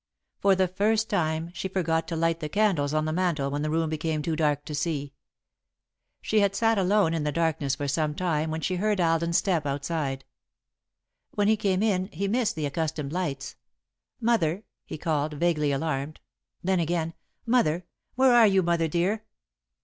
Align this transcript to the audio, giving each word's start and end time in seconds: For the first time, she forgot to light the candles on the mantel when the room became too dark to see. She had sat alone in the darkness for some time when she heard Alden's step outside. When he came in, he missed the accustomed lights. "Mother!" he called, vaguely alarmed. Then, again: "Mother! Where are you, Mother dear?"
For 0.39 0.55
the 0.55 0.67
first 0.67 1.11
time, 1.11 1.51
she 1.53 1.67
forgot 1.67 2.07
to 2.07 2.15
light 2.15 2.39
the 2.39 2.49
candles 2.49 2.91
on 2.91 3.05
the 3.05 3.13
mantel 3.13 3.51
when 3.51 3.61
the 3.61 3.69
room 3.69 3.87
became 3.91 4.23
too 4.23 4.35
dark 4.35 4.65
to 4.65 4.73
see. 4.73 5.13
She 6.23 6.39
had 6.39 6.55
sat 6.55 6.79
alone 6.79 7.13
in 7.13 7.23
the 7.23 7.31
darkness 7.31 7.75
for 7.75 7.87
some 7.87 8.15
time 8.15 8.49
when 8.49 8.61
she 8.61 8.77
heard 8.77 8.99
Alden's 8.99 9.37
step 9.37 9.67
outside. 9.67 10.25
When 11.35 11.47
he 11.47 11.55
came 11.55 11.83
in, 11.83 12.07
he 12.11 12.27
missed 12.27 12.55
the 12.55 12.65
accustomed 12.65 13.13
lights. 13.13 13.57
"Mother!" 14.19 14.63
he 14.85 14.97
called, 14.97 15.33
vaguely 15.35 15.71
alarmed. 15.71 16.19
Then, 16.63 16.79
again: 16.79 17.13
"Mother! 17.45 17.85
Where 18.15 18.33
are 18.33 18.47
you, 18.47 18.63
Mother 18.63 18.87
dear?" 18.87 19.23